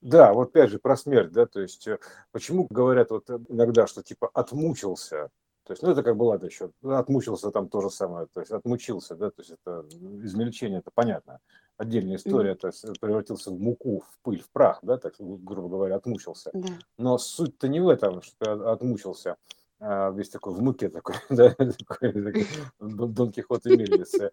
[0.00, 1.98] Да, вот опять же про смерть, да, то есть э,
[2.30, 5.30] почему говорят вот иногда, что типа отмучился,
[5.68, 8.50] то есть, ну, это как бы, ладно, еще отмучился там то же самое, то есть
[8.50, 9.84] отмучился, да, то есть это
[10.24, 11.40] измельчение, это понятно.
[11.76, 15.96] Отдельная история, то есть превратился в муку, в пыль, в прах, да, так, грубо говоря,
[15.96, 16.50] отмучился.
[16.54, 16.68] Да.
[16.96, 19.36] Но суть-то не в этом, что отмучился,
[19.80, 22.46] а, весь такой в муке такой, да, такой, такой
[22.80, 24.32] Дон Кихот и Мельницы.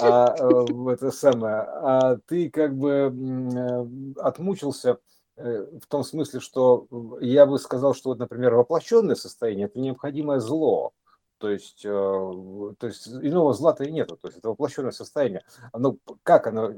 [0.00, 4.98] А, э, это самое, а ты как бы э, отмучился,
[5.36, 6.86] Э, в том смысле, что
[7.20, 10.92] я бы сказал, что вот, например, воплощенное состояние– это необходимое зло.
[11.38, 14.16] То есть, то есть иного зла-то и нету.
[14.16, 15.44] То есть это воплощенное состояние.
[15.70, 16.70] Оно, как оно?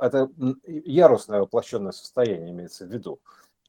[0.00, 0.28] Это
[0.66, 3.20] ярусное воплощенное состояние имеется в виду.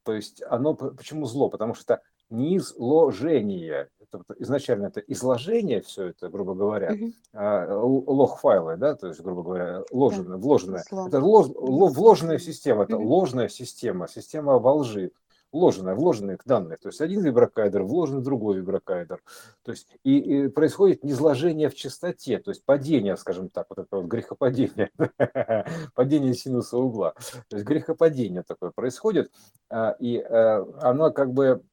[0.01, 1.49] То есть оно, почему зло?
[1.49, 8.13] Потому что низложение это, изначально это изложение, все это, грубо говоря, угу.
[8.13, 10.37] лог-файлы, да, то есть, грубо говоря, ложное, да.
[10.37, 10.83] вложенное.
[10.87, 11.07] Слово.
[11.07, 13.07] Это лож, вложенная система, это угу.
[13.07, 15.11] ложная система, система во лжи
[15.51, 16.77] вложенная, вложенные данные.
[16.77, 19.21] То есть один виброкайдер вложен в другой виброкайдер.
[19.63, 23.95] То есть и, и происходит низложение в частоте, то есть падение, скажем так, вот это
[23.95, 24.91] вот грехопадение,
[25.95, 27.13] падение синуса угла.
[27.47, 29.31] То есть грехопадение такое происходит,
[29.69, 31.63] а, и э, оно как бы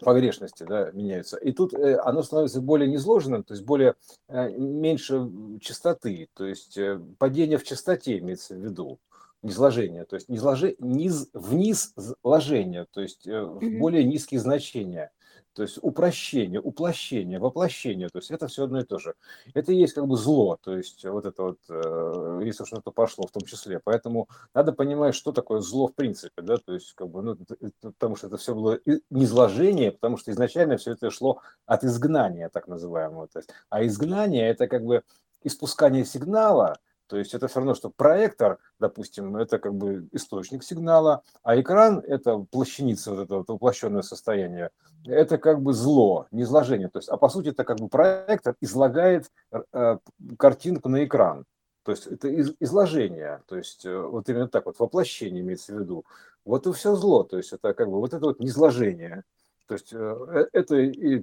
[0.00, 1.36] погрешности да, меняются.
[1.36, 3.94] И тут э, оно становится более незложенным, то есть более
[4.28, 5.28] э, меньше
[5.60, 8.98] частоты, то есть э, падение в частоте имеется в виду,
[9.42, 15.12] низложение, то есть низложе, низ, вниз ложение, то есть в более низкие значения.
[15.56, 19.14] То есть упрощение, уплощение, воплощение, то есть это все одно и то же.
[19.54, 23.26] Это и есть как бы зло, то есть вот это вот, э, если что-то пошло
[23.26, 23.80] в том числе.
[23.82, 27.38] Поэтому надо понимать, что такое зло в принципе, да, то есть как бы, ну,
[27.80, 32.68] потому что это все было низложение, потому что изначально все это шло от изгнания, так
[32.68, 33.26] называемого.
[33.28, 35.04] То есть, а изгнание это как бы
[35.42, 41.22] испускание сигнала, то есть это все равно, что проектор, допустим, это как бы источник сигнала,
[41.42, 44.70] а экран– это плащаница, вот это вот воплощенное состояние.
[45.06, 46.88] Это как бы зло, не изложение.
[46.88, 49.98] То есть, а по сути это как бы проектор излагает э,
[50.36, 51.44] картинку на экран.
[51.84, 55.78] То есть это из, изложение, то есть э, вот именно так вот, воплощение имеется в
[55.78, 56.04] виду.
[56.44, 59.22] Вот и все зло, то есть это как бы вот это вот низложение.
[59.66, 61.22] То есть э, э, это и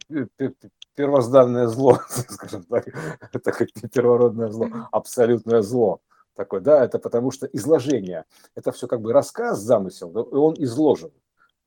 [0.96, 2.88] первозданное зло, скажем так,
[3.32, 3.52] это
[3.90, 6.02] первородное зло, абсолютное зло
[6.36, 11.12] такое, да, это потому что изложение, это все как бы рассказ, замысел, и он изложен,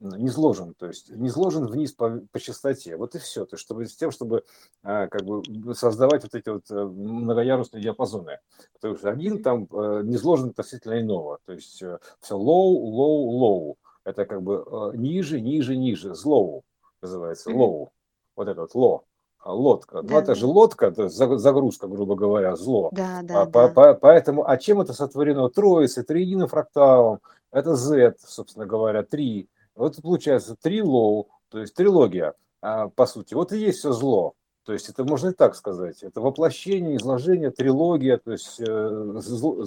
[0.00, 3.65] не изложен, то есть не изложен вниз по, по частоте, вот и все, то есть
[3.65, 4.44] чтобы, с тем, чтобы
[4.82, 5.42] а, как бы
[5.75, 8.41] создавать вот эти вот многоярусные диапазоны,
[8.75, 9.69] потому что один там
[10.04, 11.98] не изложен относительно иного, то есть все
[12.31, 13.76] low, low, low,
[14.06, 16.65] это как бы э, ниже, ниже, ниже, злоу
[17.03, 17.91] называется, лоу,
[18.37, 19.05] вот этот ло,
[19.41, 20.00] а, лодка.
[20.03, 22.91] Ну, это же лодка, это загрузка, грубо говоря, зло.
[22.93, 23.69] Да, да, а, да.
[23.69, 25.49] По, поэтому, а чем это сотворено?
[25.50, 29.49] Троицей, триединым фракталом, это Z, собственно говоря, три.
[29.75, 33.34] Вот получается три лоу, то есть трилогия, а, по сути.
[33.34, 34.34] Вот и есть все зло.
[34.66, 36.03] То есть это можно и так сказать.
[36.03, 39.65] Это воплощение, изложение, трилогия, то есть э, зло,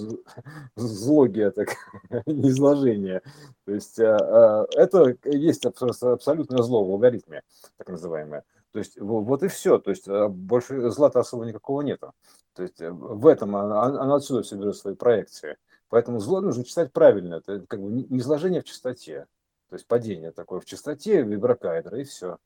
[0.76, 1.70] злогия, так,
[2.26, 3.22] изложение.
[3.66, 7.44] То есть э, э, это есть абсолютное зло в алгоритме,
[7.78, 8.44] так называемое.
[8.74, 9.80] То есть вот и все.
[9.80, 12.12] То есть больше зла-то особо никакого нету.
[12.54, 15.56] То есть в этом оно отсюда все берет свои проекции.
[15.88, 17.36] Поэтому зло нужно читать правильно.
[17.36, 19.28] Это как бы не изложение в чистоте.
[19.70, 22.38] То есть падение такое в чистоте виброкайдера и все.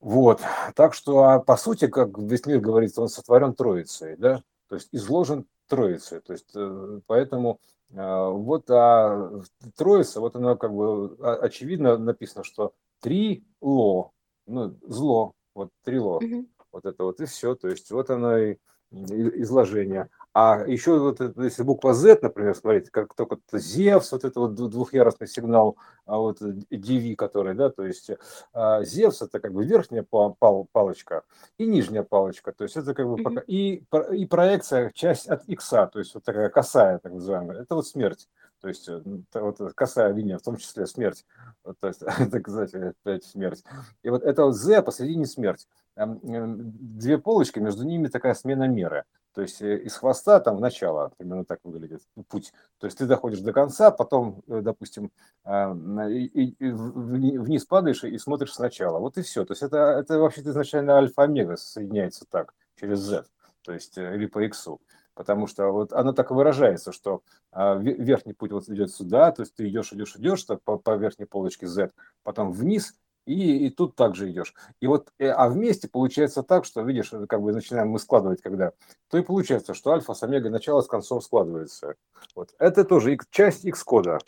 [0.00, 0.40] Вот,
[0.74, 4.88] так что, а по сути, как весь мир говорится, он сотворен Троицей, да, то есть
[4.92, 7.60] изложен Троицей, то есть э, поэтому
[7.94, 9.40] а, вот а
[9.76, 14.12] Троица, вот она как бы очевидно написано, что три ло,
[14.46, 16.46] ну, зло, вот три ло, mm-hmm.
[16.72, 18.56] вот это вот и все, то есть вот оно и
[18.92, 20.08] изложение.
[20.38, 25.28] А еще вот если буква Z, например, смотрите, как только Зевс, вот это вот двухъярусный
[25.28, 28.10] сигнал, а вот DV, который, да, то есть
[28.52, 31.22] а, Зевс это как бы верхняя пал, палочка
[31.56, 33.82] и нижняя палочка, то есть это как бы пока, и,
[34.12, 38.28] и проекция часть от X, то есть вот такая косая, так называемая, это вот смерть.
[38.60, 39.00] То есть э,
[39.32, 41.24] вот косая линия, в том числе смерть,
[41.64, 42.00] вот, то есть,
[42.30, 43.64] так сказать, опять смерть.
[44.02, 45.66] И вот это вот Z, посередине смерть.
[45.96, 49.04] Две полочки, между ними такая смена меры.
[49.36, 52.00] То есть э, из хвоста там в начало, примерно так выглядит
[52.30, 52.54] путь.
[52.78, 55.12] То есть ты доходишь до конца, потом, э, допустим,
[55.44, 58.98] а, вниз падаешь и смотришь сначала.
[58.98, 59.44] Вот и все.
[59.44, 63.26] То есть это, это вообще-то изначально альфа-омега соединяется так, через Z,
[63.60, 64.68] то есть э, или по X.
[65.12, 67.20] Потому что вот оно так и выражается, что
[67.52, 71.26] а, верхний путь вот идет сюда, то есть ты идешь, идешь, идешь по, по верхней
[71.26, 71.90] полочке Z,
[72.22, 72.94] потом вниз,
[73.26, 74.54] и, и тут также идешь.
[74.80, 78.72] И вот, э, а вместе получается так, что, видишь, как бы начинаем мы складывать, когда,
[79.10, 81.96] то и получается, что альфа с омега начало с концом складывается.
[82.34, 82.54] Вот.
[82.58, 84.20] Это тоже часть X-кода.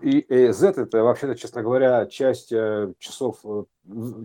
[0.00, 3.64] и, и Z это вообще-то, честно говоря, часть э, часов, э,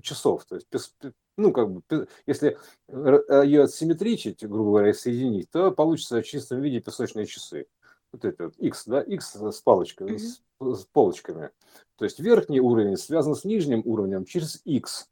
[0.01, 0.95] часов, то есть,
[1.37, 2.57] ну, как бы, если
[2.89, 7.67] ее симметричить, грубо говоря, соединить, то получится в чистом виде песочные часы.
[8.11, 10.73] Вот это вот X, да, X с палочкой, mm-hmm.
[10.75, 11.49] с, с полочками.
[11.95, 15.09] То есть верхний уровень связан с нижним уровнем через X.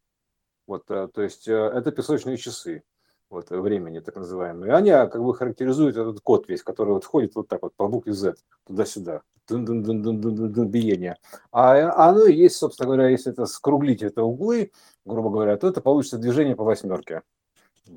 [0.68, 2.84] Вот, то есть это песочные часы
[3.30, 7.36] вот, времени, так называемые, они а, как бы характеризуют этот код весь, который вот входит
[7.36, 8.36] вот так вот по букве Z,
[8.66, 11.18] туда-сюда, биение.
[11.52, 14.72] А оно и есть, собственно говоря, если это скруглить это углы,
[15.06, 17.24] грубо говоря, то это получится движение по восьмерке.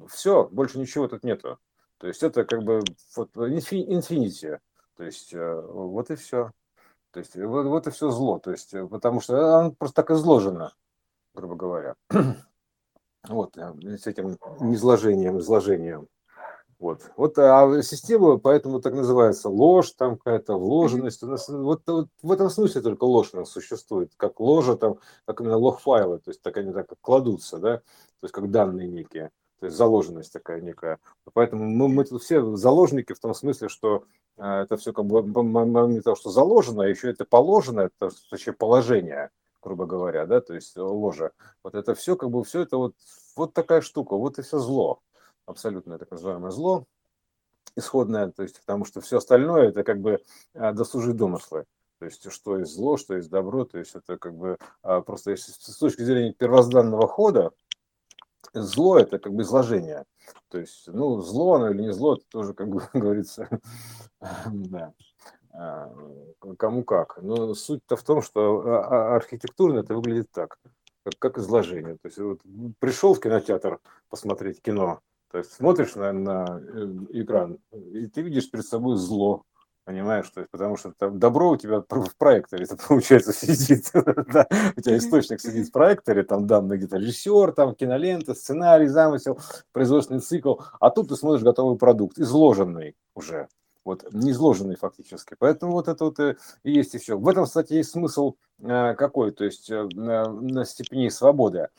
[0.08, 1.58] Все, больше ничего тут нету.
[1.98, 2.82] То есть это как бы
[3.16, 4.58] вот, инфинити.
[4.96, 6.52] То есть э, вот и все.
[7.12, 8.38] То есть вот, вот и все зло.
[8.38, 10.72] То есть, э, потому что оно просто так изложено,
[11.34, 11.94] грубо говоря.
[13.28, 14.36] Вот, э, с этим
[14.72, 16.08] изложением, изложением.
[16.82, 17.12] Вот.
[17.16, 21.22] вот а система поэтому так называется ложь, там какая-то вложенность.
[21.22, 24.98] У нас, вот, вот в этом смысле только ложь у нас существует, как ложа, там,
[25.24, 27.84] как именно лог-файлы, то есть так они так кладутся, да, то
[28.22, 29.30] есть как данные некие,
[29.62, 30.98] то есть заложенность такая некая.
[31.34, 34.06] Поэтому мы, мы все заложники в том смысле, что
[34.36, 38.52] а, это все как бы, не того, что заложено, а еще это положено, это вообще
[38.52, 39.30] положение
[39.62, 41.30] грубо говоря, да, то есть ложа.
[41.62, 42.96] Вот это все, как бы, все это вот,
[43.36, 44.98] вот такая штука, вот и все зло,
[45.46, 46.86] абсолютно так называемое зло,
[47.76, 50.20] исходное, то есть потому что все остальное это как бы
[50.54, 51.66] а, досужие домыслы.
[52.00, 55.30] То есть что есть зло, что есть добро, то есть это как бы а, просто
[55.30, 57.52] если с точки зрения первозданного хода,
[58.52, 60.04] зло это как бы изложение.
[60.48, 63.48] То есть, ну, зло оно или не зло, это тоже, как бы говорится,
[64.46, 64.92] да.
[65.54, 65.92] А,
[66.58, 67.18] кому как.
[67.22, 70.58] Но суть-то в том, что а, а, архитектурно это выглядит так,
[71.04, 71.94] как, как изложение.
[71.94, 72.40] То есть вот
[72.78, 73.78] пришел в кинотеатр
[74.08, 75.00] посмотреть кино,
[75.30, 79.44] то есть смотришь на, на э, экран, и ты видишь перед собой зло,
[79.84, 84.46] Понимаешь, что потому что там добро у тебя в проекторе, это получается сидит, да,
[84.76, 89.40] у тебя источник сидит в проекторе, там данный где-то режиссер, там кинолента, сценарий, замысел,
[89.72, 93.48] производственный цикл, а тут ты смотришь готовый продукт, изложенный уже,
[93.84, 95.34] вот, не изложенный фактически.
[95.36, 97.16] Поэтому вот это вот и есть еще.
[97.16, 101.70] В этом, кстати, есть смысл э, какой, то есть э, на, на степени свободы.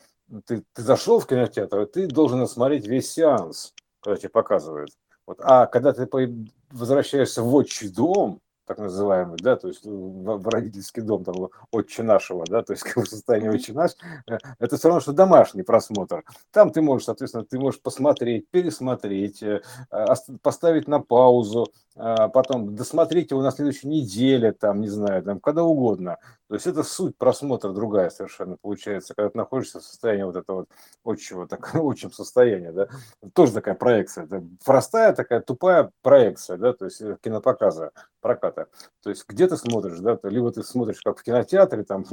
[0.46, 4.90] Ты, ты зашел в кинотеатр, ты должен осмотреть весь сеанс, когда тебе показывают.
[5.26, 5.38] Вот.
[5.40, 6.06] А когда ты
[6.74, 12.02] возвращаешься в отчий дом, так называемый, да, то есть в, в родительский дом там отче
[12.02, 13.92] нашего, да, то есть как в состоянии отче наш,
[14.28, 16.24] э, это все равно, что домашний просмотр.
[16.50, 19.60] Там ты можешь, соответственно, ты можешь посмотреть, пересмотреть, э,
[20.42, 21.66] поставить на паузу,
[21.96, 26.18] а потом досмотреть его на следующей неделе, там, не знаю, там, когда угодно.
[26.48, 30.56] То есть это суть просмотра другая совершенно получается, когда ты находишься в состоянии вот этого
[30.56, 30.68] вот
[31.04, 32.88] отчего, так, отчим состояния, да,
[33.32, 37.92] тоже такая проекция, это простая такая тупая проекция, да, то есть э, кинопоказа,
[38.24, 38.68] проката.
[39.02, 42.04] То есть где ты смотришь, да, либо ты смотришь как в кинотеатре, там,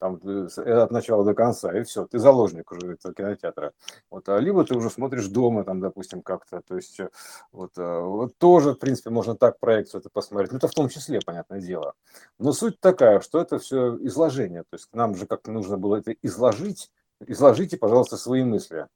[0.00, 0.48] там э,
[0.82, 3.72] от начала до конца, и все, ты заложник уже этого кинотеатра.
[4.10, 7.08] Вот, а либо ты уже смотришь дома, там, допустим, как-то, то есть э,
[7.52, 10.50] вот, вот тоже, в принципе, можно так проекцию это посмотреть.
[10.50, 11.94] Ну, это в том числе, понятное дело.
[12.40, 14.62] Но суть такая, что это все изложение.
[14.62, 16.90] То есть нам же как-то нужно было это изложить.
[17.20, 18.88] Изложите, пожалуйста, свои мысли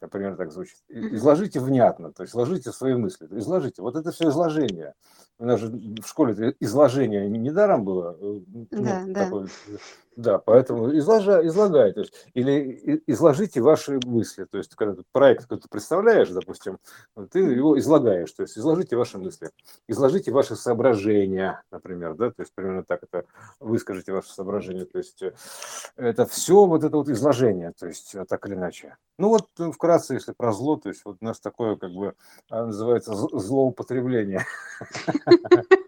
[0.00, 0.78] например, так звучит.
[0.88, 3.82] Изложите внятно, то есть изложите свои мысли, изложите.
[3.82, 4.94] Вот это все изложение.
[5.38, 8.16] У нас же в школе изложение недаром было.
[8.20, 9.48] Э, ну, да, такое,
[10.16, 10.38] да.
[10.38, 11.92] поэтому изложа, излагай.
[11.92, 14.44] То есть, или изложите ваши мысли.
[14.44, 16.78] То есть, когда ты проект какой-то представляешь, допустим,
[17.30, 18.32] ты его излагаешь.
[18.32, 19.50] То есть, изложите ваши мысли.
[19.88, 23.24] Изложите ваши соображения, например, да, то есть, примерно так это
[23.60, 24.84] выскажите ваши соображения.
[24.84, 25.32] То есть, э,
[25.96, 28.96] это все вот это вот изложение, то есть, так или иначе.
[29.16, 32.14] Ну вот э, вкратце, если про зло, то есть вот у нас такое как бы
[32.50, 34.44] а, называется злоупотребление.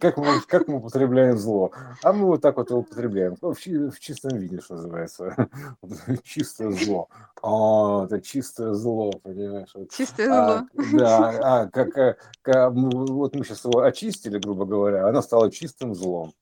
[0.00, 1.70] Как мы, как мы употребляем зло?
[2.02, 3.36] А мы вот так вот его употребляем.
[3.40, 5.48] В, в чистом виде, что называется.
[6.24, 7.08] Чистое зло.
[7.42, 9.74] О, это чистое зло, понимаешь?
[9.96, 10.98] Чистое а, зло.
[10.98, 11.28] Да,
[11.62, 16.32] а, как, как, а, вот мы сейчас его очистили, грубо говоря, оно стало чистым злом.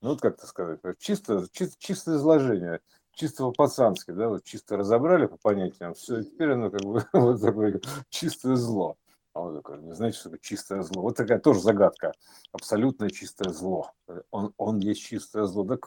[0.00, 0.80] Ну, вот как это сказать?
[0.98, 2.80] Чисто, чисто, чистое изложение
[3.14, 7.80] чисто по-пацански, да, вот чисто разобрали по понятиям, все, теперь оно как бы вот такое
[8.08, 8.96] чистое зло.
[9.34, 11.02] А он такой, не знаете, что такое чистое зло?
[11.02, 12.12] Вот такая тоже загадка.
[12.52, 13.92] Абсолютное чистое зло.
[14.30, 15.64] Он, он есть чистое зло.
[15.64, 15.78] Да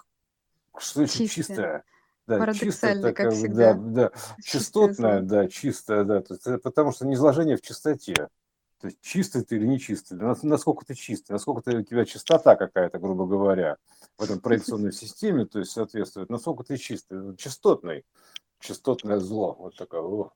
[0.77, 1.45] что значит чистое?
[1.45, 1.83] чистое?
[2.27, 3.73] Да, чистое, так, как всегда.
[3.73, 4.11] Да, да.
[4.43, 6.21] Частотное, да, чистое, да.
[6.21, 8.29] То есть, потому что не изложение в чистоте.
[8.81, 12.55] То есть чистый ты или не чистый, насколько ты чистый, насколько ты, у тебя чистота
[12.55, 13.77] какая-то, грубо говоря,
[14.17, 18.05] в этом проекционной системе, то есть соответствует, насколько ты чистый, частотный,
[18.59, 20.31] частотное зло, вот такое, о,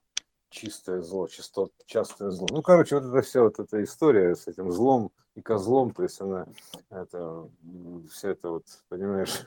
[0.50, 2.48] чистое зло, чисто, частое зло.
[2.52, 6.20] Ну, короче, вот это все, вот эта история с этим злом и козлом, то есть
[6.22, 6.48] она,
[6.90, 7.48] это,
[8.12, 9.46] все это вот, понимаешь,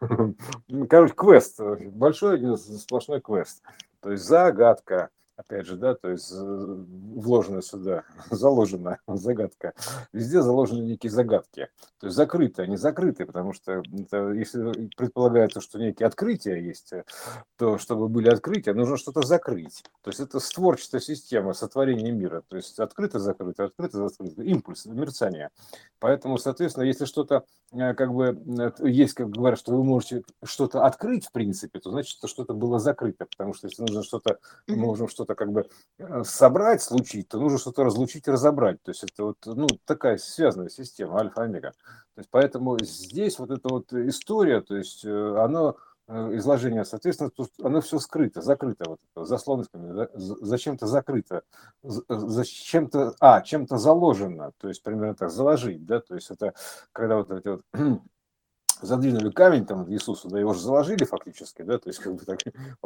[0.88, 3.62] короче, квест, большой один сплошной квест.
[4.00, 9.74] То есть загадка, опять же, да, то есть вложено сюда, заложена загадка.
[10.12, 11.68] Везде заложены некие загадки.
[12.00, 16.92] То есть закрытые, они закрыты, потому что это, если предполагается, что некие открытия есть,
[17.56, 19.82] то чтобы были открытия, нужно что-то закрыть.
[20.02, 22.42] То есть это створческая система сотворения мира.
[22.48, 25.50] То есть открыто-закрыто, открыто-закрыто, импульс, мерцание.
[25.98, 30.84] Поэтому, соответственно, если что-то э, как бы э, есть, как говорят, что вы можете что-то
[30.84, 33.26] открыть, в принципе, то значит, что что-то было закрыто.
[33.26, 35.66] Потому что если нужно что-то, мы можем что что-то как бы
[35.98, 38.82] э, собрать, случить, то нужно что-то разлучить и разобрать.
[38.82, 41.72] То есть это вот ну, такая связанная система, альфа-омега.
[42.14, 45.76] То есть поэтому здесь вот эта вот история, то есть э, оно
[46.08, 47.30] э, изложение, соответственно,
[47.62, 51.42] оно все скрыто, закрыто, вот это, заслонками, зачем-то закрыто,
[51.82, 56.54] зачем-то, а, чем-то заложено, то есть примерно так, заложить, да, то есть это
[56.92, 57.62] когда вот эти вот
[58.82, 62.40] задвинули камень там Иисусу, да, его же заложили фактически, да, то есть как бы так,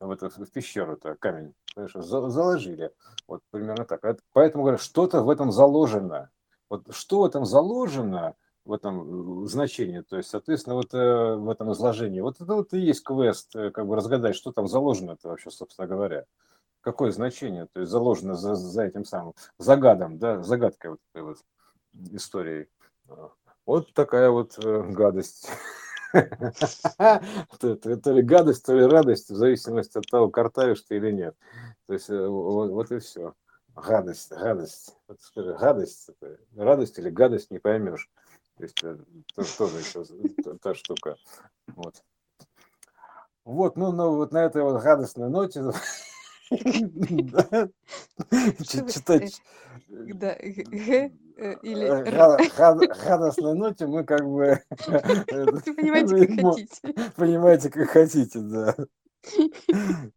[0.00, 2.92] в, эту, в пещеру это камень, заложили,
[3.26, 4.00] вот примерно так.
[4.32, 6.30] Поэтому говорю, что-то в этом заложено.
[6.68, 8.34] Вот что в этом заложено,
[8.66, 12.74] в этом э, значении, то есть, соответственно, вот э, в этом изложении, вот это вот
[12.74, 16.24] и есть квест, э, как бы разгадать, что там заложено это вообще, собственно говоря.
[16.80, 21.38] Какое значение, то есть заложено за, за этим самым загадом, да, загадкой вот этой вот
[22.12, 22.68] историей.
[23.64, 25.48] Вот такая вот гадость.
[27.60, 31.36] То ли гадость, то ли радость, в зависимости от того, картавишь ты или нет.
[31.86, 33.34] То есть э, вот, и все.
[33.74, 34.96] Гадость, гадость.
[35.34, 36.10] Гадость,
[36.56, 38.08] радость или гадость, не поймешь.
[38.56, 39.04] То есть это
[39.58, 40.04] тоже еще
[40.62, 41.16] та штука.
[41.74, 42.02] Вот.
[43.44, 45.62] Вот, ну, ну вот на этой вот гадостной ноте
[48.88, 49.40] читать
[49.88, 50.36] да,
[51.38, 51.86] Э, или
[53.06, 54.58] радостной ноте мы как бы...
[54.78, 57.12] Понимаете, как хотите.
[57.14, 58.74] Понимаете, как хотите, да.